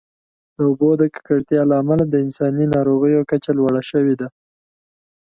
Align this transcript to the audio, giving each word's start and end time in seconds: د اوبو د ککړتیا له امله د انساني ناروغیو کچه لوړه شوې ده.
د 0.55 0.57
اوبو 0.67 0.89
د 1.01 1.03
ککړتیا 1.15 1.61
له 1.69 1.75
امله 1.81 2.03
د 2.07 2.15
انساني 2.25 2.65
ناروغیو 2.75 3.27
کچه 3.29 3.51
لوړه 3.57 3.81
شوې 3.91 4.15
ده. 4.19 4.27